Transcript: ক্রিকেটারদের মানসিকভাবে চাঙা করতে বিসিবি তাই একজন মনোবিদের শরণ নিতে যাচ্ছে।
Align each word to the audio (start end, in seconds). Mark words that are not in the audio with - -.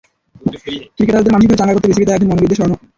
ক্রিকেটারদের 0.95 1.33
মানসিকভাবে 1.33 1.59
চাঙা 1.61 1.73
করতে 1.73 1.87
বিসিবি 1.89 2.05
তাই 2.07 2.15
একজন 2.17 2.29
মনোবিদের 2.31 2.57
শরণ 2.57 2.69
নিতে 2.69 2.73
যাচ্ছে। 2.79 2.87